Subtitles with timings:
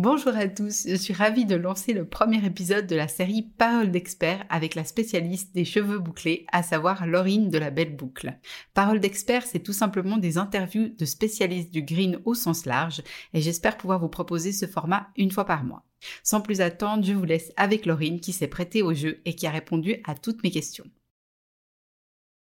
[0.00, 3.90] Bonjour à tous, je suis ravie de lancer le premier épisode de la série Parole
[3.90, 8.38] d'expert avec la spécialiste des cheveux bouclés, à savoir Laurine de la Belle Boucle.
[8.74, 13.02] Parole d'expert, c'est tout simplement des interviews de spécialistes du green au sens large
[13.34, 15.84] et j'espère pouvoir vous proposer ce format une fois par mois.
[16.22, 19.48] Sans plus attendre, je vous laisse avec Laurine qui s'est prêtée au jeu et qui
[19.48, 20.88] a répondu à toutes mes questions.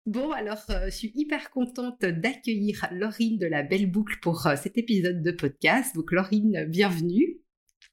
[0.09, 4.57] Bon, alors euh, je suis hyper contente d'accueillir Laurine de la Belle Boucle pour euh,
[4.57, 5.95] cet épisode de podcast.
[5.95, 7.43] Donc Laurine, bienvenue.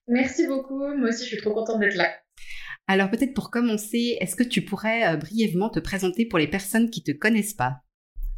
[0.07, 2.09] Merci beaucoup, moi aussi je suis trop contente d'être là.
[2.87, 6.89] Alors peut-être pour commencer, est-ce que tu pourrais euh, brièvement te présenter pour les personnes
[6.89, 7.81] qui ne te connaissent pas?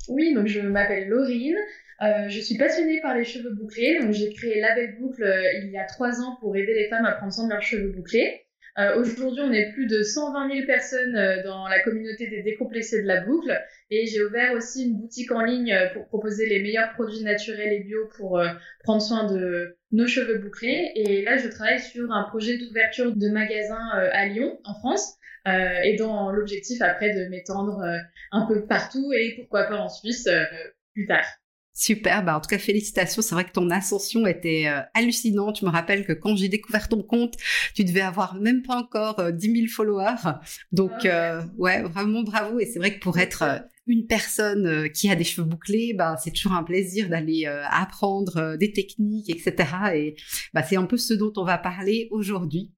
[0.08, 1.58] Oui, donc je m'appelle Laurine,
[2.02, 5.24] je suis passionnée par les cheveux bouclés, donc j'ai créé la Belle Boucle
[5.62, 7.92] il y a trois ans pour aider les femmes à prendre soin de leurs cheveux
[7.92, 8.47] bouclés.
[8.78, 13.02] Euh, aujourd'hui, on est plus de 120 000 personnes euh, dans la communauté des décomplexés
[13.02, 13.52] de la boucle.
[13.90, 17.74] Et j'ai ouvert aussi une boutique en ligne euh, pour proposer les meilleurs produits naturels
[17.74, 18.40] et bio pour
[18.84, 20.92] prendre soin de nos cheveux bouclés.
[20.96, 25.16] Et là, je travaille sur un projet d'ouverture de magasin à Lyon, en France.
[25.48, 27.82] et dans l'objectif après de m'étendre
[28.32, 30.30] un peu partout et pourquoi pas en Suisse
[30.94, 31.26] plus tard.
[31.80, 35.60] Super, bah en tout cas félicitations, c'est vrai que ton ascension était euh, hallucinante.
[35.60, 37.36] Je me rappelle que quand j'ai découvert ton compte,
[37.76, 40.40] tu devais avoir même pas encore euh, 10 000 followers.
[40.72, 42.60] Donc ah, euh, ouais, vraiment bravo.
[42.60, 45.94] Et c'est vrai que pour être euh, une personne euh, qui a des cheveux bouclés,
[45.96, 49.54] bah c'est toujours un plaisir d'aller apprendre des techniques, etc.
[49.94, 50.16] Et
[50.56, 52.72] bah c'est un peu ce dont on va parler aujourd'hui.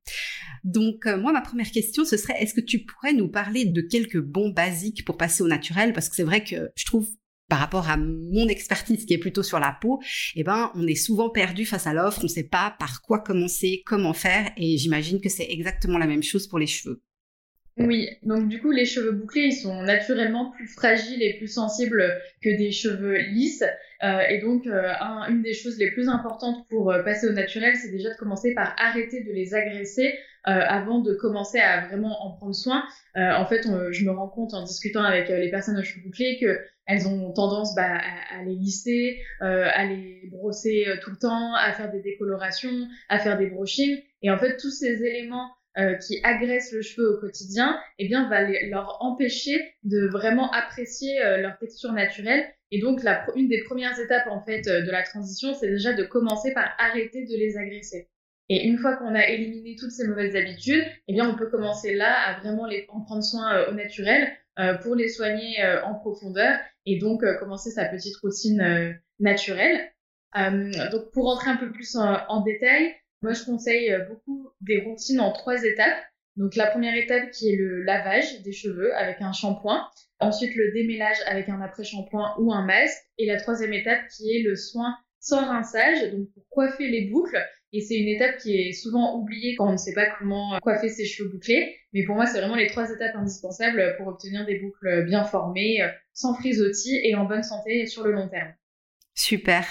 [0.65, 4.19] Donc moi ma première question ce serait est-ce que tu pourrais nous parler de quelques
[4.19, 5.93] bons basiques pour passer au naturel?
[5.93, 7.07] Parce que c'est vrai que je trouve
[7.49, 9.99] par rapport à mon expertise qui est plutôt sur la peau,
[10.35, 13.19] eh ben, on est souvent perdu face à l'offre, on ne sait pas par quoi
[13.19, 17.01] commencer, comment faire, et j'imagine que c'est exactement la même chose pour les cheveux.
[17.79, 22.03] Oui, donc du coup, les cheveux bouclés, ils sont naturellement plus fragiles et plus sensibles
[22.43, 23.63] que des cheveux lisses.
[24.03, 24.91] Euh, et donc, euh,
[25.29, 28.53] une des choses les plus importantes pour euh, passer au naturel, c'est déjà de commencer
[28.53, 30.13] par arrêter de les agresser
[30.45, 32.83] avant de commencer à vraiment en prendre soin.
[33.15, 36.59] en fait, je me rends compte en discutant avec les personnes aux cheveux bouclés que
[36.85, 37.99] elles ont tendance bah,
[38.31, 43.37] à, les lisser, à les brosser tout le temps, à faire des décolorations, à faire
[43.37, 43.99] des brushings.
[44.21, 48.27] Et en fait, tous ces éléments euh, qui agressent le cheveu au quotidien, eh bien,
[48.27, 52.43] va leur empêcher de vraiment apprécier euh, leur texture naturelle.
[52.71, 55.93] Et donc, la, une des premières étapes, en fait, euh, de la transition, c'est déjà
[55.93, 58.09] de commencer par arrêter de les agresser.
[58.49, 61.93] Et une fois qu'on a éliminé toutes ces mauvaises habitudes, eh bien, on peut commencer
[61.93, 64.27] là à vraiment les, en prendre soin au naturel
[64.81, 69.79] pour les soigner en profondeur et donc commencer sa petite routine naturelle.
[70.35, 74.81] donc, pour rentrer un peu plus en, en détail, moi, je conseille euh, beaucoup des
[74.81, 76.03] routines en trois étapes.
[76.37, 79.85] Donc la première étape qui est le lavage des cheveux avec un shampoing,
[80.19, 84.43] ensuite le démêlage avec un après-shampoing ou un masque, et la troisième étape qui est
[84.43, 87.45] le soin sans rinçage, donc pour coiffer les boucles.
[87.71, 90.89] Et c'est une étape qui est souvent oubliée quand on ne sait pas comment coiffer
[90.89, 91.75] ses cheveux bouclés.
[91.93, 95.81] Mais pour moi, c'est vraiment les trois étapes indispensables pour obtenir des boucles bien formées,
[95.81, 98.53] euh, sans frisottis et en bonne santé sur le long terme.
[99.15, 99.65] Super.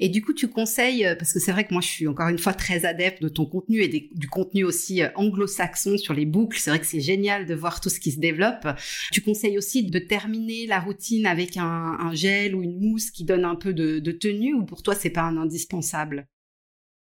[0.00, 2.28] Et du coup, tu conseilles, euh, parce que c'est vrai que moi, je suis encore
[2.28, 6.24] une fois très adepte de ton contenu et du contenu aussi euh, anglo-saxon sur les
[6.24, 6.58] boucles.
[6.58, 8.66] C'est vrai que c'est génial de voir tout ce qui se développe.
[9.12, 13.44] Tu conseilles aussi de terminer la routine avec un, gel ou une mousse qui donne
[13.44, 16.26] un peu de, de tenue ou pour toi, c'est pas un indispensable?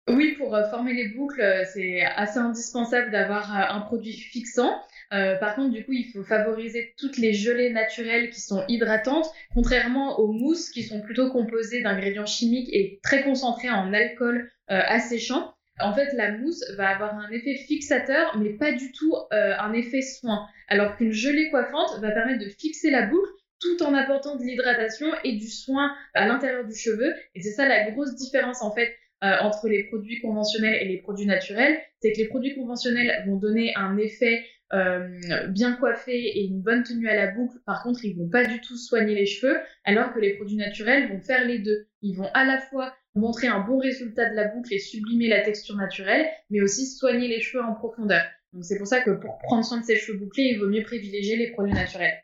[0.09, 4.73] Oui, pour euh, former les boucles, c'est assez indispensable d'avoir un produit fixant.
[5.13, 9.27] Euh, par contre, du coup, il faut favoriser toutes les gelées naturelles qui sont hydratantes,
[9.55, 14.81] contrairement aux mousses qui sont plutôt composées d'ingrédients chimiques et très concentrés en alcool euh,
[14.87, 15.55] asséchant.
[15.79, 19.73] En fait, la mousse va avoir un effet fixateur, mais pas du tout euh, un
[19.75, 20.47] effet soin.
[20.69, 23.31] Alors qu'une gelée coiffante va permettre de fixer la boucle
[23.61, 27.15] tout en apportant de l'hydratation et du soin à l'intérieur du cheveu.
[27.35, 30.99] Et c'est ça la grosse différence en fait euh, entre les produits conventionnels et les
[30.99, 35.19] produits naturels, c'est que les produits conventionnels vont donner un effet euh,
[35.49, 37.57] bien coiffé et une bonne tenue à la boucle.
[37.65, 41.09] Par contre, ils vont pas du tout soigner les cheveux, alors que les produits naturels
[41.09, 41.87] vont faire les deux.
[42.03, 45.41] Ils vont à la fois montrer un bon résultat de la boucle et sublimer la
[45.41, 48.23] texture naturelle, mais aussi soigner les cheveux en profondeur.
[48.53, 50.83] Donc c'est pour ça que pour prendre soin de ses cheveux bouclés, il vaut mieux
[50.83, 52.23] privilégier les produits naturels.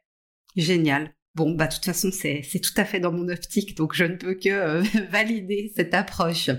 [0.56, 1.10] Génial.
[1.34, 4.17] Bon, bah, de toute façon, c'est, tout à fait dans mon optique, donc je ne
[4.17, 6.50] peux que euh, valider cette approche.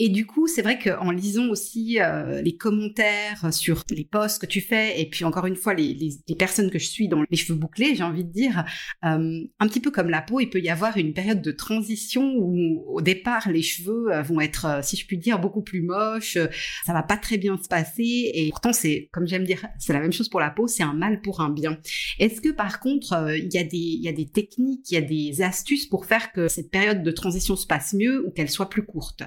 [0.00, 4.46] Et du coup, c'est vrai qu'en lisant aussi euh, les commentaires sur les posts que
[4.46, 7.36] tu fais, et puis encore une fois, les, les, personnes que je suis dans les
[7.36, 8.64] cheveux bouclés, j'ai envie de dire,
[9.04, 12.34] euh, un petit peu comme la peau, il peut y avoir une période de transition
[12.36, 16.36] où, au départ, les cheveux vont être, si je puis dire, beaucoup plus moches,
[16.84, 20.00] ça va pas très bien se passer, et pourtant, c'est, comme j'aime dire, c'est la
[20.00, 21.78] même chose pour la peau, c'est un mal pour un bien.
[22.18, 25.86] Est-ce que, par contre, il y a des, des techniques, il y a des astuces
[25.86, 29.22] pour faire que cette période de transition se passe mieux ou qu'elle soit plus courte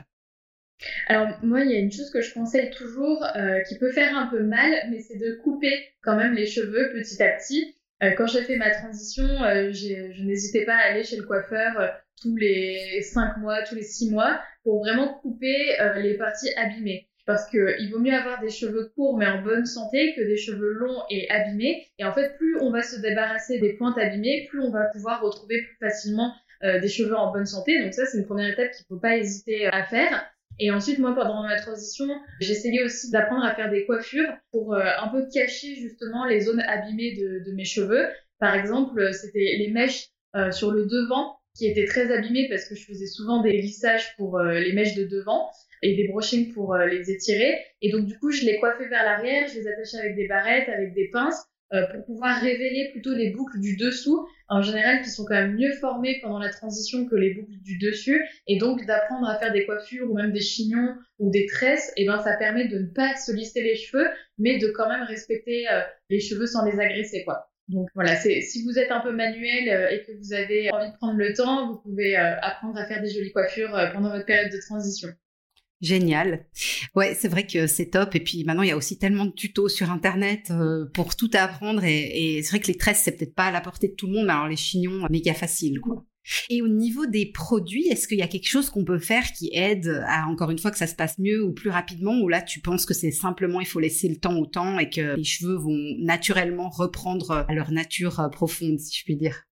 [1.08, 4.18] alors moi, il y a une chose que je conseille toujours, euh, qui peut faire
[4.18, 7.76] un peu mal, mais c'est de couper quand même les cheveux petit à petit.
[8.02, 11.94] Euh, quand j'ai fait ma transition, euh, je n'hésitais pas à aller chez le coiffeur
[12.22, 17.48] tous les 5 mois, tous les 6 mois, pour vraiment couper les parties abîmées parce
[17.48, 20.72] que il vaut mieux avoir des cheveux courts mais en bonne santé que des cheveux
[20.72, 21.86] longs et abîmés.
[22.00, 25.22] Et en fait, plus on va se débarrasser des pointes abîmées, plus on va pouvoir
[25.22, 26.34] retrouver plus facilement
[26.64, 27.84] euh, des cheveux en bonne santé.
[27.84, 30.26] Donc ça, c'est une première étape qu'il faut pas hésiter à faire.
[30.58, 32.08] Et ensuite, moi, pendant ma transition,
[32.42, 36.62] j'essayais aussi d'apprendre à faire des coiffures pour euh, un peu cacher justement les zones
[36.62, 38.08] abîmées de, mes cheveux.
[38.40, 42.74] Par exemple, c'était les mèches euh, sur le devant qui étaient très abîmées parce que
[42.74, 45.50] je faisais souvent des lissages pour les mèches de devant
[45.82, 47.58] et des brochings pour euh, les étirer.
[47.82, 50.70] Et donc, du coup, je les coiffais vers l'arrière, je les attachais avec des barrettes,
[50.70, 55.10] avec des pinces, euh, pour pouvoir révéler plutôt les boucles du dessous, en général qui
[55.10, 58.86] sont quand même mieux formées pendant la transition que les boucles du dessus, et donc
[58.86, 62.36] d'apprendre à faire des coiffures ou même des chignons ou des tresses, et ben ça
[62.38, 64.08] permet de ne pas se lister les cheveux,
[64.40, 67.49] mais de quand même respecter euh, les cheveux sans les agresser quoi.
[67.70, 70.98] Donc voilà, c'est si vous êtes un peu manuel et que vous avez envie de
[70.98, 74.60] prendre le temps, vous pouvez apprendre à faire des jolies coiffures pendant votre période de
[74.60, 75.10] transition.
[75.82, 76.46] Génial.
[76.94, 78.14] Ouais, c'est vrai que c'est top.
[78.16, 81.30] Et puis maintenant, il y a aussi tellement de tutos sur Internet euh, pour tout
[81.34, 81.84] apprendre.
[81.86, 84.14] Et, c'est vrai que les tresses, c'est peut-être pas à la portée de tout le
[84.14, 86.06] monde, mais alors les chignons, méga facile, quoi.
[86.50, 89.50] Et au niveau des produits, est-ce qu'il y a quelque chose qu'on peut faire qui
[89.54, 92.42] aide à, encore une fois, que ça se passe mieux ou plus rapidement Ou là,
[92.42, 95.24] tu penses que c'est simplement, il faut laisser le temps au temps et que les
[95.24, 99.46] cheveux vont naturellement reprendre à leur nature euh, profonde, si je puis dire?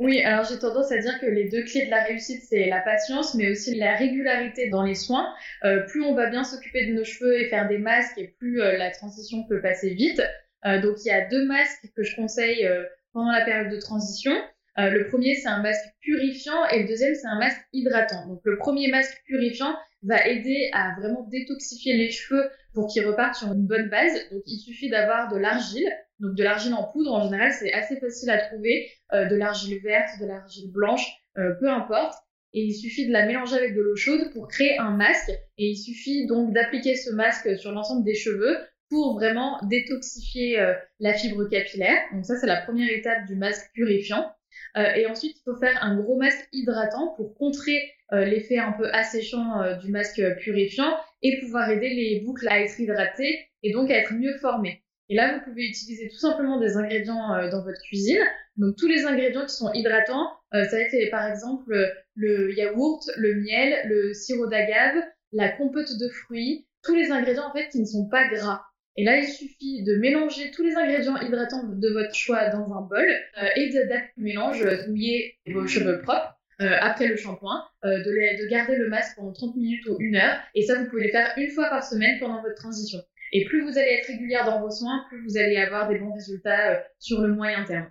[0.00, 2.80] Oui, alors j'ai tendance à dire que les deux clés de la réussite, c'est la
[2.80, 5.28] patience, mais aussi la régularité dans les soins.
[5.64, 8.62] Euh, plus on va bien s'occuper de nos cheveux et faire des masques, et plus
[8.62, 10.22] euh, la transition peut passer vite.
[10.64, 12.66] Euh, donc il y a deux masques que je conseille
[13.12, 14.32] pendant la période de transition.
[14.76, 18.26] Le premier, c'est un masque purifiant et le deuxième, c'est un masque hydratant.
[18.28, 23.34] Donc le premier masque purifiant va aider à vraiment détoxifier les cheveux pour qu'ils repartent
[23.34, 24.12] sur une bonne base.
[24.30, 25.90] Donc il suffit d'avoir de l'argile
[26.20, 28.90] donc de l'argile en poudre, en général, c'est assez facile à trouver.
[29.12, 31.06] Euh, de l'argile verte, de l'argile blanche,
[31.38, 32.14] euh, peu importe.
[32.52, 35.30] Et il suffit de la mélanger avec de l'eau chaude pour créer un masque.
[35.56, 38.58] Et il suffit donc d'appliquer ce masque sur l'ensemble des cheveux
[38.90, 41.98] pour vraiment détoxifier euh, la fibre capillaire.
[42.12, 44.30] Donc ça, c'est la première étape du masque purifiant.
[44.76, 47.78] Et ensuite, il faut faire un gros masque hydratant pour contrer
[48.12, 53.38] l'effet un peu asséchant du masque purifiant et pouvoir aider les boucles à être hydratées
[53.62, 54.82] et donc à être mieux formées.
[55.10, 58.22] Et là, vous pouvez utiliser tout simplement des ingrédients euh, dans votre cuisine.
[58.56, 61.74] Donc tous les ingrédients qui sont hydratants, euh, ça va être par exemple
[62.14, 65.02] le yaourt, le miel, le sirop d'agave,
[65.32, 68.62] la compote de fruits, tous les ingrédients en fait qui ne sont pas gras.
[69.00, 72.82] Et là, il suffit de mélanger tous les ingrédients hydratants de votre choix dans un
[72.82, 73.08] bol
[73.42, 73.88] euh, et de,
[74.18, 76.36] mélange, mouiller vos cheveux propres.
[76.58, 80.38] après le shampoing, de, de garder le masque pendant 30 minutes ou une heure.
[80.54, 83.00] Et ça, vous pouvez le faire une fois par semaine pendant votre transition.
[83.32, 86.12] Et plus vous allez être régulière dans vos soins, plus vous allez avoir des bons
[86.12, 87.90] résultats euh, sur le moyen terme.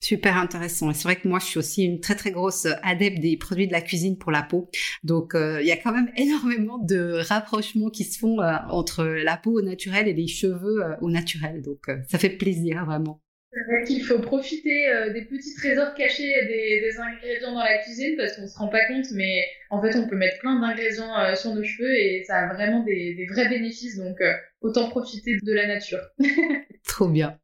[0.00, 0.90] Super intéressant.
[0.90, 3.66] Et c'est vrai que moi, je suis aussi une très très grosse adepte des produits
[3.66, 4.70] de la cuisine pour la peau.
[5.04, 9.04] Donc, euh, il y a quand même énormément de rapprochements qui se font euh, entre
[9.04, 11.62] la peau au naturel et les cheveux au naturel.
[11.62, 13.22] Donc, ça fait plaisir vraiment.
[13.52, 17.78] C'est vrai qu'il faut profiter euh, des petits trésors cachés des, des, ingrédients dans la
[17.78, 21.18] cuisine parce qu'on se rend pas compte, mais en fait on peut mettre plein d'ingrédients
[21.18, 24.88] euh, sur nos cheveux et ça a vraiment des, des vrais bénéfices, donc euh, autant
[24.88, 25.98] profiter de la nature.
[26.86, 27.40] Trop bien.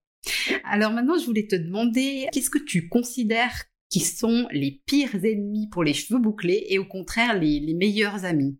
[0.64, 5.68] Alors maintenant je voulais te demander, qu'est-ce que tu considères qui sont les pires ennemis
[5.70, 8.58] pour les cheveux bouclés et au contraire les, meilleurs amis?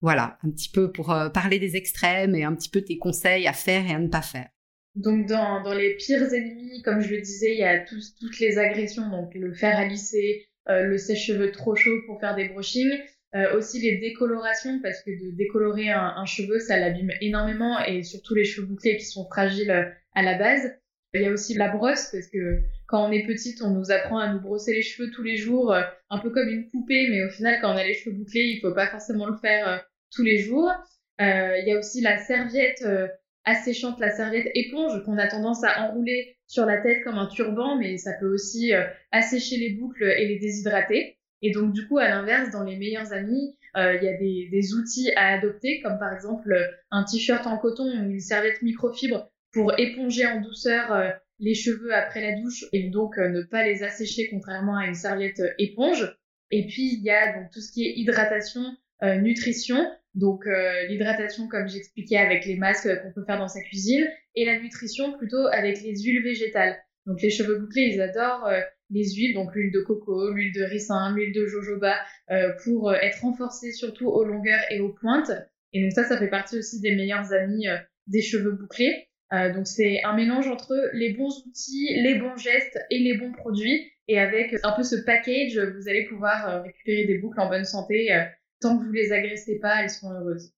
[0.00, 3.52] Voilà, un petit peu pour parler des extrêmes et un petit peu tes conseils à
[3.52, 4.48] faire et à ne pas faire.
[4.98, 9.08] Donc dans, les pires ennemis, comme je le disais, il y a toutes les agressions,
[9.08, 12.98] donc le fer à lisser, euh, le sèche-cheveux trop chaud pour faire des brushings,
[13.36, 18.34] euh, aussi les décolorations, parce que de décolorer un, cheveu, ça l'abîme énormément, et surtout
[18.34, 20.68] les cheveux bouclés qui sont fragiles euh, à la base.
[21.14, 24.18] Il y a aussi la brosse, parce que quand on est petite, on nous apprend
[24.18, 27.24] à nous brosser les cheveux tous les jours, euh, un peu comme une poupée, mais
[27.24, 29.82] au final, quand on a les cheveux bouclés, il faut pas forcément le faire
[30.14, 30.70] tous les jours.
[31.18, 32.84] il y a aussi la serviette
[33.44, 37.76] asséchante, la serviette éponge qu'on a tendance à enrouler sur la tête comme un turban,
[37.76, 38.72] mais ça peut aussi
[39.10, 41.16] assécher les boucles et les déshydrater.
[41.40, 44.74] Et donc du coup, à l'inverse, dans les meilleurs amis, il y a des, des,
[44.74, 46.54] outils à adopter, comme par exemple
[46.90, 52.20] un t-shirt en coton ou une serviette microfibre pour éponger en douceur les cheveux après
[52.20, 56.16] la douche et donc ne pas les assécher contrairement à une serviette éponge.
[56.50, 58.62] Et puis il y a donc tout ce qui est hydratation,
[59.02, 59.86] nutrition.
[60.18, 64.44] Donc euh, l'hydratation, comme j'expliquais, avec les masques qu'on peut faire dans sa cuisine, et
[64.44, 66.76] la nutrition plutôt avec les huiles végétales.
[67.06, 70.62] Donc les cheveux bouclés, ils adorent euh, les huiles, donc l'huile de coco, l'huile de
[70.62, 71.94] ricin, l'huile de jojoba,
[72.30, 75.30] euh, pour être renforcés surtout aux longueurs et aux pointes.
[75.72, 77.66] Et donc ça, ça fait partie aussi des meilleurs amis
[78.06, 79.07] des cheveux bouclés.
[79.30, 83.92] Donc c'est un mélange entre les bons outils, les bons gestes et les bons produits.
[84.08, 88.08] Et avec un peu ce package, vous allez pouvoir récupérer des boucles en bonne santé
[88.60, 90.52] tant que vous les agressez pas, elles sont heureuses.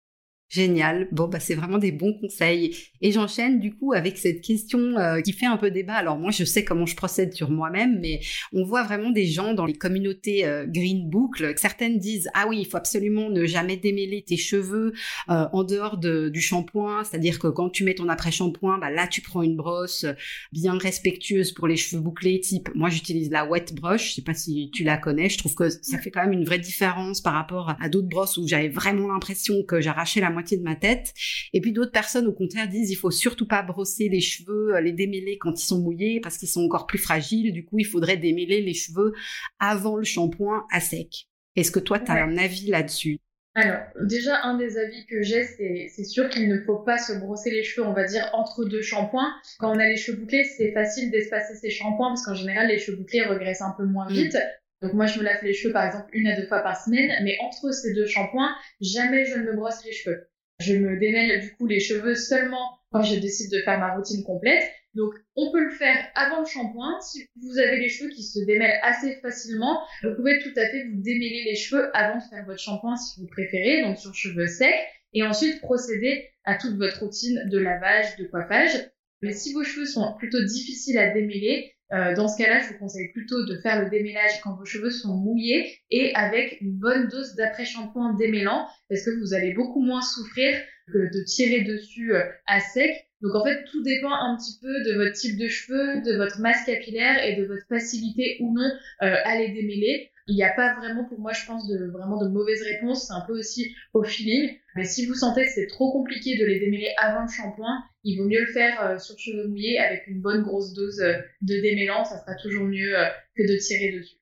[0.50, 1.07] Génial.
[1.12, 2.76] Bon, bah, c'est vraiment des bons conseils.
[3.00, 5.95] Et j'enchaîne du coup avec cette question euh, qui fait un peu débat.
[5.95, 8.19] Alors moi, je sais comment je procède sur moi-même, mais
[8.52, 11.54] on voit vraiment des gens dans les communautés euh, Green Boucle.
[11.57, 14.92] Certaines disent ah oui, il faut absolument ne jamais démêler tes cheveux
[15.28, 17.04] euh, en dehors de, du shampoing.
[17.04, 20.04] C'est-à-dire que quand tu mets ton après-shampoing, bah là tu prends une brosse
[20.50, 22.40] bien respectueuse pour les cheveux bouclés.
[22.40, 24.09] Type, moi j'utilise la wet brush.
[24.09, 25.28] Je sais pas si tu la connais.
[25.28, 28.37] Je trouve que ça fait quand même une vraie différence par rapport à d'autres brosses
[28.37, 31.12] où j'avais vraiment l'impression que j'arrachais la de ma tête.
[31.52, 34.80] Et puis d'autres personnes, au contraire, disent il faut surtout pas brosser les cheveux, euh,
[34.80, 37.52] les démêler quand ils sont mouillés parce qu'ils sont encore plus fragiles.
[37.52, 39.12] Du coup, il faudrait démêler les cheveux
[39.59, 41.28] avant le shampoing à sec.
[41.56, 43.18] Est-ce que toi, tu as un avis là-dessus?
[43.54, 47.50] Alors, déjà, un des avis que j'ai, c'est sûr qu'il ne faut pas se brosser
[47.50, 49.32] les cheveux, on va dire, entre deux shampoings.
[49.59, 52.78] Quand on a les cheveux bouclés, c'est facile d'espacer ces shampoings parce qu'en général, les
[52.78, 54.12] cheveux bouclés regressent un peu moins mm.
[54.12, 54.37] vite.
[54.82, 57.12] Donc moi, je me lave les cheveux, par exemple, une à deux fois par semaine,
[57.25, 60.29] mais entre ces deux shampoings, jamais je ne me brosse les cheveux.
[60.60, 64.22] Je me démêle du coup les cheveux seulement quand je décide de faire ma routine
[64.24, 64.62] complète.
[64.94, 67.00] Donc, on peut le faire avant le shampoing.
[67.00, 70.84] Si vous avez les cheveux qui se démêlent assez facilement, vous pouvez tout à fait
[70.84, 74.48] vous démêler les cheveux avant de faire votre shampoing si vous préférez, donc sur cheveux
[74.48, 74.74] secs,
[75.14, 78.90] et ensuite procéder à toute votre routine de lavage, de coiffage.
[79.22, 82.78] Mais si vos cheveux sont plutôt difficiles à démêler, euh, dans ce cas-là, je vous
[82.78, 87.09] conseille plutôt de faire le démêlage quand vos cheveux sont mouillés et avec une bonne
[87.09, 90.56] dose d'après-shampoing démêlant parce que vous allez beaucoup moins souffrir
[90.92, 93.09] que de tirer dessus euh, à sec.
[93.23, 96.40] Donc en fait, tout dépend un petit peu de votre type de cheveux, de votre
[96.40, 98.70] masse capillaire et de votre facilité ou non
[99.02, 100.11] euh, à les démêler.
[100.28, 103.09] Il n'y a pas vraiment pour moi je pense de vraiment de mauvaises réponses.
[103.09, 104.56] C'est un peu aussi au feeling.
[104.76, 108.19] Mais si vous sentez que c'est trop compliqué de les démêler avant le shampoing il
[108.19, 111.61] vaut mieux le faire euh, sur cheveux mouillés avec une bonne grosse dose euh, de
[111.61, 114.16] démêlant ça sera toujours mieux euh, que de tirer dessus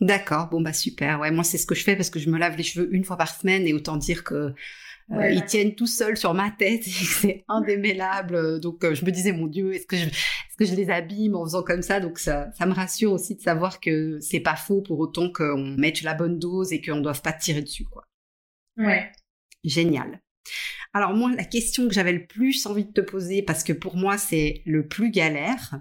[0.00, 1.20] D'accord, bon bah super.
[1.20, 3.04] Ouais, moi c'est ce que je fais parce que je me lave les cheveux une
[3.04, 4.52] fois par semaine et autant dire que
[5.10, 8.60] euh, ils tiennent tout seuls sur ma tête, c'est indémêlable.
[8.60, 11.36] Donc euh, je me disais mon Dieu, est-ce que je, est-ce que je les abîme
[11.36, 12.00] en faisant comme ça?
[12.00, 15.76] Donc ça, ça me rassure aussi de savoir que c'est pas faux pour autant qu'on
[15.76, 18.04] mette la bonne dose et qu'on ne doive pas tirer dessus, quoi.
[18.76, 19.12] Ouais.
[19.62, 20.20] Génial.
[20.94, 23.96] Alors moi, la question que j'avais le plus envie de te poser, parce que pour
[23.96, 25.80] moi c'est le plus galère,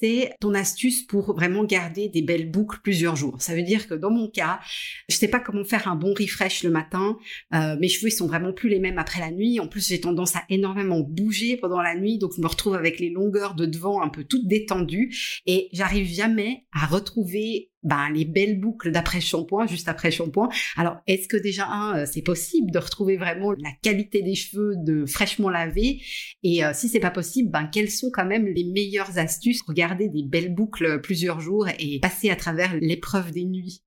[0.00, 3.40] c'est ton astuce pour vraiment garder des belles boucles plusieurs jours.
[3.40, 4.60] Ça veut dire que dans mon cas,
[5.08, 7.16] je sais pas comment faire un bon refresh le matin.
[7.54, 9.60] Euh, mes cheveux ils sont vraiment plus les mêmes après la nuit.
[9.60, 12.98] En plus, j'ai tendance à énormément bouger pendant la nuit, donc je me retrouve avec
[13.00, 18.24] les longueurs de devant un peu toutes détendues et j'arrive jamais à retrouver ben, les
[18.24, 20.48] belles boucles d'après shampoing, juste après shampoing.
[20.76, 24.74] Alors, est-ce que déjà, un, euh, c'est possible de retrouver vraiment la qualité des cheveux
[24.76, 26.02] de fraîchement lavés?
[26.42, 30.08] Et euh, si c'est pas possible, ben, quelles sont quand même les meilleures astuces Regarder
[30.08, 33.82] des belles boucles plusieurs jours et passer à travers l'épreuve des nuits?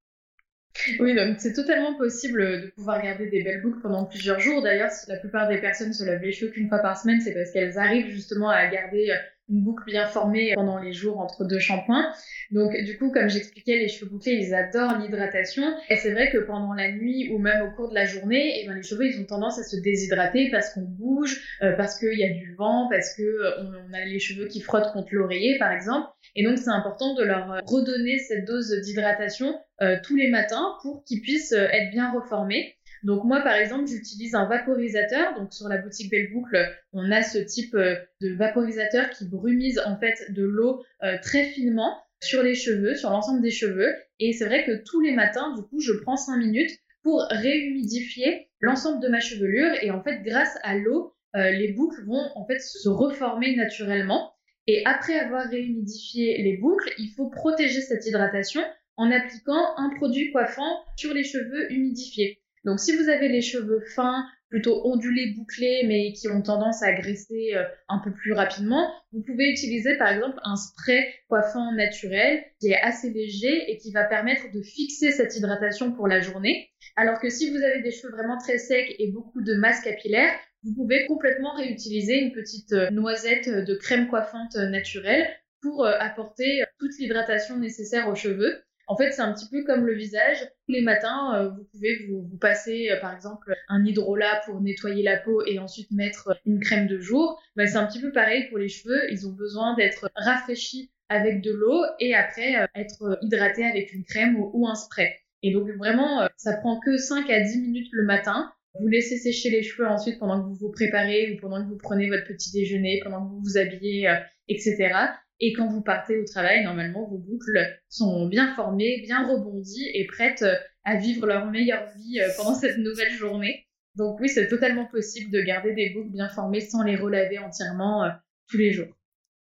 [1.00, 4.62] Oui, donc c'est totalement possible de pouvoir garder des belles boucles pendant plusieurs jours.
[4.62, 7.34] D'ailleurs, si la plupart des personnes se lavent les cheveux qu'une fois par semaine, c'est
[7.34, 9.12] parce qu'elles arrivent justement à garder
[9.50, 12.12] une boucle bien formée pendant les jours entre deux shampoings.
[12.52, 15.64] Donc du coup, comme j'expliquais, les cheveux bouclés, ils adorent l'hydratation.
[15.90, 18.68] Et c'est vrai que pendant la nuit ou même au cours de la journée, eh
[18.68, 22.18] ben, les cheveux, ils ont tendance à se déshydrater parce qu'on bouge, euh, parce qu'il
[22.18, 25.58] y a du vent, parce que euh, on, a les cheveux qui frottent contre l'oreiller,
[25.60, 26.08] par exemple.
[26.36, 29.60] Et donc c'est important de leur euh, redonner cette dose d'hydratation
[30.04, 32.77] tous les matins pour qu'ils puissent être bien reformés.
[33.04, 35.36] Donc moi, par exemple, j'utilise un vaporisateur.
[35.36, 36.58] Donc sur la boutique Belle Boucle,
[36.94, 41.46] on a ce type euh, de vaporisateur qui brumise en fait de l'eau euh, très
[41.46, 43.94] finement sur les cheveux, sur l'ensemble des cheveux.
[44.20, 46.72] Et c'est vrai que tous les matins, du coup, je prends 5 minutes
[47.04, 49.72] pour réhumidifier l'ensemble de ma chevelure.
[49.82, 54.34] Et en fait, grâce à l'eau, euh, les boucles vont en fait se reformer naturellement.
[54.66, 58.62] Et après avoir réhumidifié les boucles, il faut protéger cette hydratation
[58.98, 62.42] en appliquant un produit coiffant sur les cheveux humidifiés.
[62.68, 66.92] Donc si vous avez les cheveux fins plutôt ondulés, bouclés, mais qui ont tendance à
[66.92, 72.44] graisser euh, un peu plus rapidement, vous pouvez utiliser par exemple un spray coiffant naturel
[72.60, 76.70] qui est assez léger et qui va permettre de fixer cette hydratation pour la journée.
[76.98, 80.34] Alors que si vous avez des cheveux vraiment très secs et beaucoup de masse capillaire,
[80.64, 85.26] vous pouvez complètement réutiliser une petite euh, noisette de crème coiffante naturelle
[85.62, 88.62] pour euh, apporter toute l'hydratation nécessaire aux cheveux.
[88.88, 90.50] En fait, c'est un petit peu comme le visage.
[90.66, 94.62] Tous les matins, euh, vous pouvez vous, vous passer, euh, par exemple, un hydrolat pour
[94.62, 97.38] nettoyer la peau et ensuite mettre une crème de jour.
[97.58, 99.12] Ben, c'est un petit peu pareil pour les cheveux.
[99.12, 104.06] Ils ont besoin d'être rafraîchis avec de l'eau et après euh, être hydratés avec une
[104.06, 105.14] crème ou, un spray.
[105.44, 108.52] Et donc vraiment, ça prend que 5 à 10 minutes le matin.
[108.80, 111.78] Vous laissez sécher les cheveux ensuite pendant que vous vous préparez ou pendant que vous
[111.78, 114.12] prenez votre petit déjeuner, pendant que vous vous habillez,
[114.48, 114.94] etc.
[115.40, 120.06] Et quand vous partez au travail, normalement, vos boucles sont bien formées, bien rebondies et
[120.08, 123.68] prêtes euh, à vivre leur meilleure vie euh, pendant cette nouvelle journée.
[123.96, 128.04] Donc oui, c'est totalement possible de garder des boucles bien formées sans les relaver entièrement
[128.04, 128.10] euh,
[128.50, 128.88] tous les jours.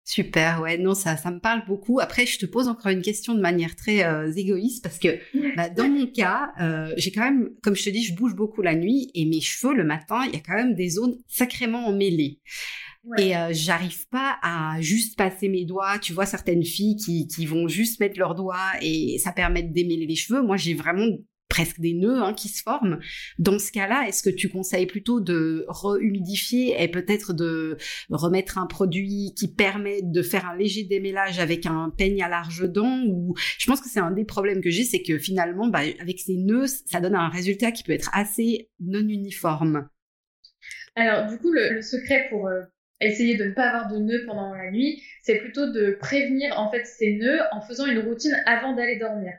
[0.07, 1.99] Super, ouais, non, ça, ça me parle beaucoup.
[1.99, 4.03] Après, je te pose encore une question de manière très
[4.37, 5.17] égoïste parce que
[5.55, 6.51] bah, dans mon cas,
[6.95, 9.73] j'ai quand même, comme je te dis, je bouge beaucoup la nuit et mes cheveux
[9.73, 12.39] le matin, il y a quand même des zones sacrément emmêlées.
[13.17, 15.99] Et euh, j'arrive pas à juste passer mes doigts.
[15.99, 19.73] Tu vois, certaines filles qui, qui vont juste mettre leurs doigts et ça permet de
[19.73, 20.41] démêler les cheveux.
[20.41, 21.07] Moi, j'ai vraiment
[21.49, 22.99] presque des nœuds hein, qui se forment.
[23.39, 27.77] Dans ce cas-là, est-ce que tu conseilles plutôt de rehumidifier et peut-être de
[28.09, 32.69] remettre un produit qui permet de faire un léger démêlage avec un peigne à large
[32.69, 35.83] dents ou je pense que c'est un des problèmes que j'ai, c'est que finalement, bah,
[35.99, 39.87] avec ces nœuds, ça donne un résultat qui peut être assez non uniforme.
[40.95, 42.61] Alors du coup, le, secret pour, euh,
[42.99, 46.71] essayer de ne pas avoir de nœuds pendant la nuit, c'est plutôt de prévenir en
[46.71, 49.33] fait ces nœuds en faisant une routine avant d'aller dormir.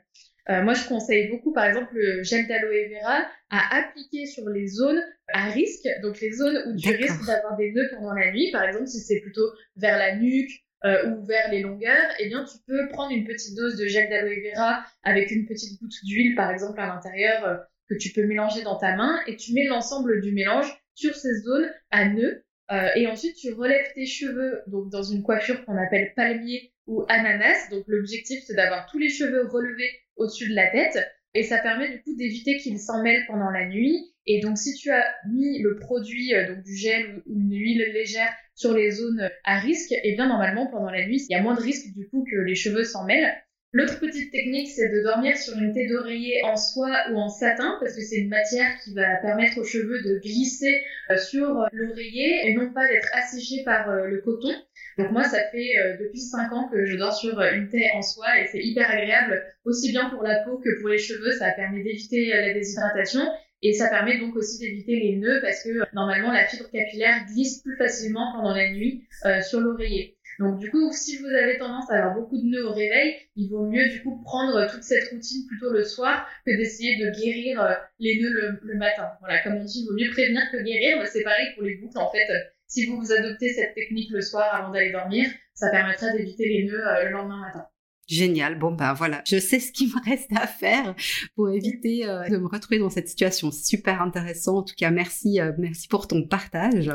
[0.48, 4.68] Euh, moi, je conseille beaucoup, par exemple, le gel d'aloe vera à appliquer sur les
[4.68, 8.52] zones à risque, donc les zones où tu risques d'avoir des nœuds pendant la nuit,
[8.52, 10.50] par exemple, si c'est plutôt vers la nuque
[10.84, 14.08] euh, ou vers les longueurs, eh bien, tu peux prendre une petite dose de gel
[14.08, 17.56] d'aloe vera avec une petite goutte d'huile, par exemple, à l'intérieur, euh,
[17.88, 21.34] que tu peux mélanger dans ta main, et tu mets l'ensemble du mélange sur ces
[21.40, 25.76] zones à nœuds euh, et ensuite, tu relèves tes cheveux donc dans une coiffure qu'on
[25.76, 27.68] appelle palmier ou ananas.
[27.70, 30.98] Donc l'objectif, c'est d'avoir tous les cheveux relevés au-dessus de la tête.
[31.34, 34.14] Et ça permet du coup d'éviter qu'ils s'en mêlent pendant la nuit.
[34.26, 37.84] Et donc si tu as mis le produit, euh, donc du gel ou une huile
[37.92, 41.36] légère sur les zones à risque, et eh bien normalement pendant la nuit, il y
[41.36, 43.32] a moins de risque du coup que les cheveux s'en mêlent.
[43.72, 47.76] L'autre petite technique, c'est de dormir sur une tête d'oreiller en soie ou en satin,
[47.80, 51.66] parce que c'est une matière qui va permettre aux cheveux de glisser euh, sur euh,
[51.72, 54.52] l'oreiller et non pas d'être asséchés par euh, le coton.
[54.98, 58.40] Donc moi, ça fait depuis 5 ans que je dors sur une tête en soie
[58.40, 61.32] et c'est hyper agréable, aussi bien pour la peau que pour les cheveux.
[61.32, 63.20] Ça permet d'éviter la déshydratation
[63.60, 67.60] et ça permet donc aussi d'éviter les nœuds parce que normalement la fibre capillaire glisse
[67.62, 69.06] plus facilement pendant la nuit
[69.42, 70.15] sur l'oreiller.
[70.38, 73.48] Donc du coup, si vous avez tendance à avoir beaucoup de nœuds au réveil, il
[73.48, 77.62] vaut mieux du coup prendre toute cette routine plutôt le soir que d'essayer de guérir
[77.62, 79.08] euh, les nœuds le, matin.
[79.20, 81.06] Voilà, comme on dit, il vaut mieux prévenir que guérir.
[81.06, 82.26] C'est pareil pour les boucles en fait.
[82.66, 86.64] Si vous vous adoptez cette technique le soir avant d'aller dormir, ça permettra d'éviter les
[86.64, 87.66] nœuds euh, le lendemain matin.
[88.08, 88.56] Génial.
[88.56, 90.94] Bon ben voilà, je sais ce qu'il me reste à faire
[91.34, 93.50] pour éviter euh, de me retrouver dans cette situation.
[93.50, 94.58] Super intéressant.
[94.58, 96.92] En tout cas, merci, euh, merci pour ton partage.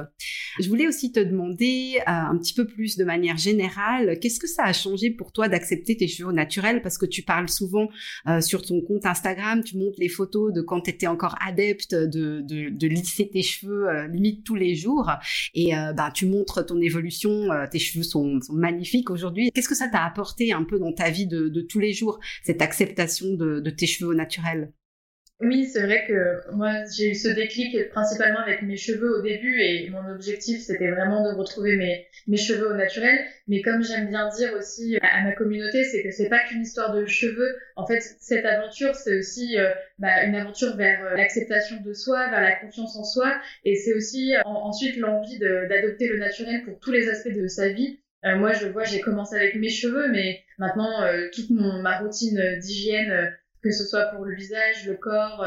[0.61, 4.47] Je voulais aussi te demander euh, un petit peu plus de manière générale, qu'est-ce que
[4.47, 6.81] ça a changé pour toi d'accepter tes cheveux naturels?
[6.81, 7.89] Parce que tu parles souvent
[8.39, 12.87] sur ton compte Instagram, tu montres les photos de quand tu étais encore adepte de,
[12.87, 15.11] lisser tes cheveux limite tous les jours,
[15.53, 17.49] et ben tu montres ton évolution.
[17.69, 19.51] tes cheveux sont, sont magnifiques aujourd'hui.
[19.51, 22.19] Qu'est-ce que ça t'a apporté un peu dans ta ta vie de, tous les jours,
[22.43, 24.71] cette acceptation de, tes cheveux naturels?
[25.43, 29.59] Oui, c'est vrai que moi j'ai eu ce déclic principalement avec mes cheveux au début
[29.59, 33.17] et mon objectif c'était vraiment de retrouver mes, mes cheveux au naturel.
[33.47, 36.93] Mais comme j'aime bien dire aussi à, ma communauté, c'est que c'est pas qu'une histoire
[36.93, 37.57] de cheveux.
[37.75, 42.29] En fait, cette aventure c'est aussi euh, bah, une aventure vers euh, l'acceptation de soi,
[42.29, 43.33] vers la confiance en soi
[43.65, 47.99] et c'est aussi ensuite l'envie d'adopter le naturel pour tous les aspects de sa vie.
[48.25, 51.99] Euh, moi, je vois, j'ai commencé avec mes cheveux, mais maintenant, euh, toute mon, ma
[51.99, 53.29] routine d'hygiène, euh,
[53.63, 55.45] que ce soit pour le visage, le corps,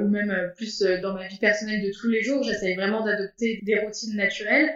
[0.00, 3.78] ou même plus dans ma vie personnelle de tous les jours, j'essaye vraiment d'adopter des
[3.78, 4.68] routines naturelles.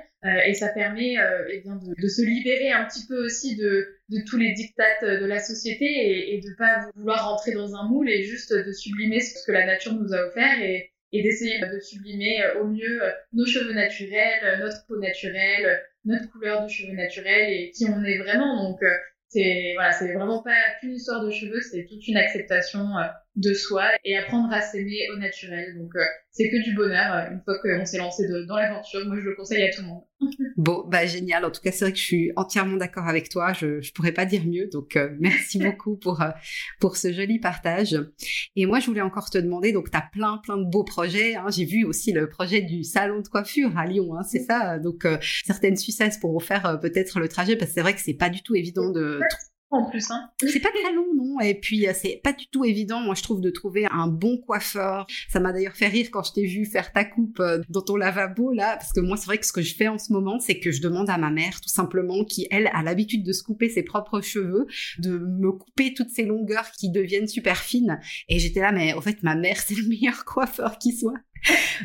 [0.46, 1.16] et ça permet
[1.50, 5.02] eh bien de, de, se libérer un petit peu aussi de, de tous les dictates
[5.02, 8.72] de la société et, et de pas vouloir rentrer dans un moule et juste de
[8.72, 13.00] sublimer ce que la nature nous a offert et, et d'essayer de sublimer au mieux
[13.32, 18.18] nos cheveux naturels, notre peau naturelle, notre couleur de cheveux naturels et qui on est
[18.18, 18.70] vraiment.
[18.70, 18.96] Donc, euh,
[19.28, 23.04] c'est voilà, c'est vraiment pas qu'une histoire de cheveux, c'est toute une acceptation euh,
[23.36, 25.78] de soi et apprendre à s'aimer au naturel.
[25.78, 29.06] Donc euh, c'est que du bonheur euh, une fois qu'on s'est lancé dans l'aventure.
[29.06, 30.02] Moi je le conseille à tout le monde.
[30.56, 31.44] bon, bah génial.
[31.44, 33.52] En tout cas, c'est vrai que je suis entièrement d'accord avec toi.
[33.52, 34.68] Je je pourrais pas dire mieux.
[34.72, 36.22] Donc euh, merci beaucoup pour
[36.80, 37.96] pour ce joli partage.
[38.56, 39.72] Et moi je voulais encore te demander.
[39.72, 41.36] Donc tu as plein plein de beaux projets.
[41.36, 41.46] Hein.
[41.50, 44.16] J'ai vu aussi le projet du salon de coiffure à Lyon.
[44.16, 44.78] Hein, c'est ça?
[44.78, 45.06] Donc
[45.44, 48.42] certaines Suissesses pourront faire peut-être le trajet parce que c'est vrai que c'est pas du
[48.42, 49.20] tout évident de
[49.70, 50.10] en plus.
[50.10, 50.30] Hein.
[50.40, 51.40] C'est pas très long, non?
[51.40, 54.38] Et puis, euh, c'est pas du tout évident, moi, je trouve, de trouver un bon
[54.38, 55.06] coiffeur.
[55.28, 57.96] Ça m'a d'ailleurs fait rire quand je t'ai vu faire ta coupe euh, dans ton
[57.96, 60.38] lavabo, là, parce que moi, c'est vrai que ce que je fais en ce moment,
[60.40, 63.42] c'est que je demande à ma mère, tout simplement, qui, elle, a l'habitude de se
[63.42, 64.66] couper ses propres cheveux,
[64.98, 68.00] de me couper toutes ces longueurs qui deviennent super fines.
[68.28, 71.18] Et j'étais là, mais en fait, ma mère, c'est le meilleur coiffeur qui soit.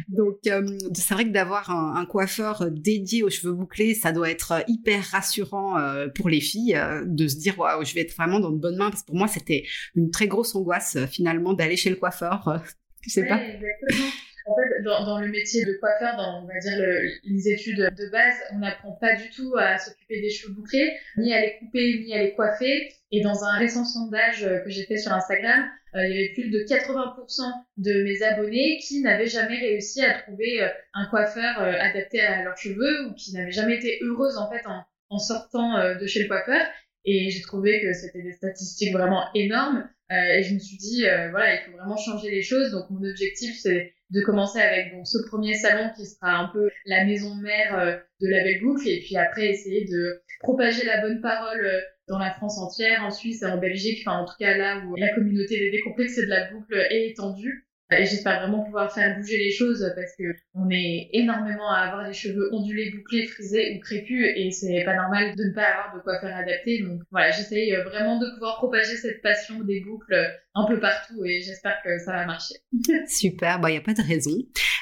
[0.07, 4.63] Donc, euh, c'est vrai que d'avoir un, coiffeur dédié aux cheveux bouclés, ça doit être
[4.67, 8.39] hyper rassurant euh, pour les filles euh, de se dire waouh, je vais être vraiment
[8.39, 8.89] dans de bonnes mains.
[8.89, 12.61] Parce que pour moi, c'était une très grosse angoisse finalement d'aller chez le coiffeur.
[13.01, 13.41] tu sais pas.
[13.41, 14.09] Exactement.
[14.45, 16.77] En fait, dans, le métier de coiffeur, dans on va dire
[17.23, 21.33] les études de base, on n'apprend pas du tout à s'occuper des cheveux bouclés, ni
[21.33, 22.89] à les couper, ni à les coiffer.
[23.11, 26.49] Et dans un récent sondage que j'ai fait sur Instagram, euh, il y avait plus
[26.49, 27.41] de 80%
[27.77, 32.43] de mes abonnés qui n'avaient jamais réussi à trouver euh, un coiffeur euh, adapté à
[32.43, 34.63] leurs cheveux ou qui n'avaient jamais été heureuses en fait
[35.09, 36.65] en sortant de chez le coiffeur.
[37.05, 39.87] Et j'ai trouvé que c'était des statistiques vraiment énormes.
[40.13, 42.71] Et je me suis dit, voilà, il faut vraiment changer les choses.
[42.71, 46.69] Donc mon objectif, c'est de commencer avec donc ce premier salon qui sera un peu
[46.85, 51.21] la maison mère de la belle boucle, et puis après essayer de propager la bonne
[51.21, 51.67] parole
[52.07, 55.13] dans la France entière, en Suisse en Belgique, enfin en tout cas là où la
[55.13, 57.67] communauté des décomplexes et de la boucle est étendue.
[57.91, 60.23] Et j'espère vraiment pouvoir faire bouger les choses parce que
[60.55, 64.95] on est énormément à avoir des cheveux ondulés, bouclés, frisés ou crépus et c'est pas
[64.95, 66.81] normal de ne pas avoir de quoi faire adapter.
[66.81, 70.15] Donc voilà, j'essaye vraiment de pouvoir propager cette passion des boucles
[70.55, 72.55] un peu partout et j'espère que ça va marcher.
[73.07, 74.37] Super, bah il y a pas de raison.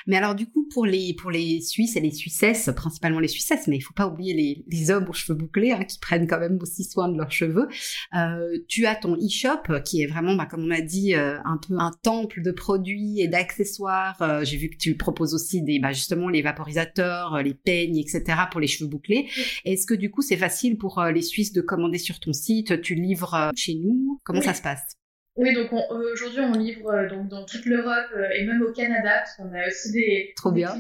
[0.08, 3.68] Mais alors du coup pour les pour les Suisses et les Suissesses, principalement les Suissesses,
[3.68, 6.40] mais il faut pas oublier les, les hommes aux cheveux bouclés hein, qui prennent quand
[6.40, 7.68] même aussi soin de leurs cheveux.
[8.16, 11.58] Euh, tu as ton e-shop qui est vraiment, bah, comme on a dit, euh, un
[11.58, 14.22] peu un temple de produits et d'accessoires.
[14.22, 17.98] Euh, j'ai vu que tu proposes aussi des bah, justement les vaporisateurs, euh, les peignes,
[17.98, 18.24] etc.
[18.50, 19.30] pour les cheveux bouclés.
[19.66, 22.82] Est-ce que du coup c'est facile pour les Suisses de commander sur ton site?
[22.82, 24.20] Tu livres chez nous?
[24.24, 25.01] Comment ça se passe?
[25.38, 29.12] Oui, donc aujourd'hui on livre euh, donc dans toute l'Europe euh, et même au Canada
[29.16, 30.76] parce qu'on a aussi des, clients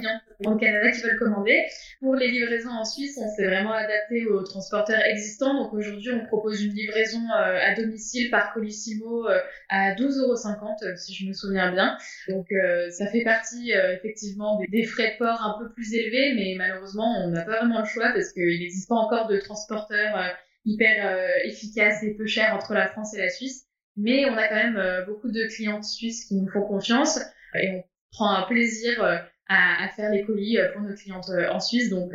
[0.46, 1.64] au Canada qui veulent commander.
[2.02, 5.54] Pour les livraisons en Suisse, on s'est vraiment adapté aux transporteurs existants.
[5.54, 9.26] Donc aujourd'hui on propose une livraison euh, à domicile par Colissimo
[9.70, 11.98] à 12,50€ si je me souviens bien.
[12.28, 12.48] Donc
[12.90, 17.24] ça fait partie effectivement des, des, frais de port un peu plus élevés, mais malheureusement
[17.24, 20.36] on n'a pas vraiment le choix parce qu'il n'existe pas encore de transporteurs
[20.66, 23.66] hyper efficaces et peu chers entre la France et la Suisse.
[23.98, 27.20] Mais on a quand même euh, beaucoup de clientes suisses qui nous font confiance
[27.56, 31.30] et on prend un plaisir euh, à, à, faire les colis euh, pour nos clientes
[31.52, 31.90] en Suisse.
[31.90, 32.12] Donc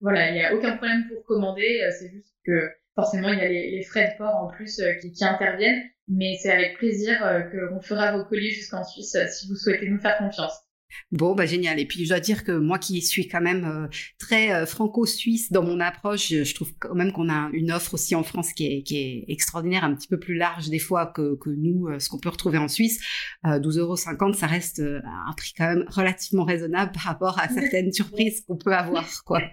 [0.00, 1.88] voilà, il n'y a aucun problème pour commander.
[1.98, 5.12] C'est juste que forcément, il y a les, les, frais de port en plus qui,
[5.12, 5.82] qui interviennent.
[6.06, 7.18] Mais c'est avec plaisir
[7.50, 10.67] qu'on fera vos colis jusqu'en Suisse si vous souhaitez nous faire confiance.
[11.12, 11.78] Bon, bah génial.
[11.80, 15.52] Et puis je dois dire que moi qui suis quand même euh, très euh, franco-suisse
[15.52, 18.66] dans mon approche, je, trouve quand même qu'on a une offre aussi en France qui
[18.66, 21.98] est, qui est extraordinaire, un petit peu plus large des fois que, que nous, euh,
[21.98, 23.00] ce qu'on peut retrouver en Suisse.
[23.44, 28.42] 12,50 euros, ça reste un prix quand même relativement raisonnable par rapport à certaines surprises
[28.46, 29.40] qu'on peut avoir, quoi.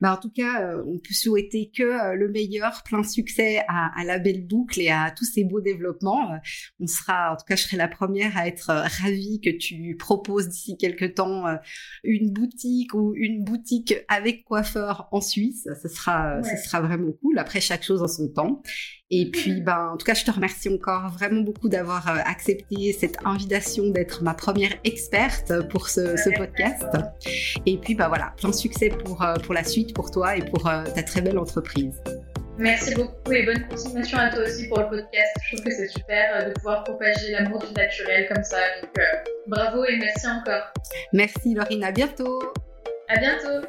[0.00, 4.20] Bah, en tout cas, on peut souhaiter que le meilleur, plein succès à, à, la
[4.20, 6.38] belle boucle et à tous ces beaux développements.
[6.78, 10.47] on sera, en tout cas, je serai la première à être ravie que tu proposes
[10.48, 11.56] d'ici quelques temps euh,
[12.02, 15.68] une boutique ou une boutique avec coiffeur en Suisse.
[15.82, 17.38] Ce sera, ce sera vraiment cool.
[17.38, 18.62] Après, chaque chose en son temps.
[19.10, 22.92] Et puis, ben, en tout cas, je te remercie encore vraiment beaucoup d'avoir euh, accepté
[22.92, 26.86] cette invitation d'être ma première experte pour ce, ce, podcast.
[27.64, 30.42] Et puis, ben voilà, plein de succès pour, euh, pour la suite, pour toi et
[30.42, 31.94] pour ta très belle entreprise.
[32.58, 35.32] Merci beaucoup et bonne continuation à toi aussi pour le podcast.
[35.42, 38.58] Je trouve que c'est super euh, de pouvoir propager l'amour du naturel comme ça.
[38.82, 39.02] Donc euh,
[39.46, 40.72] bravo et merci encore.
[41.12, 42.42] Merci Laurine, à bientôt.
[43.08, 43.66] À bientôt.